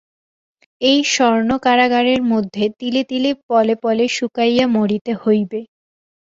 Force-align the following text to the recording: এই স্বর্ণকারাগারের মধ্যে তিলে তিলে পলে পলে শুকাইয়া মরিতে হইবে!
এই 0.81 0.99
স্বর্ণকারাগারের 1.13 2.21
মধ্যে 2.31 2.65
তিলে 2.79 3.01
তিলে 3.03 3.31
পলে 3.49 3.75
পলে 3.83 4.05
শুকাইয়া 4.17 4.65
মরিতে 4.67 5.11
হইবে! 5.23 5.59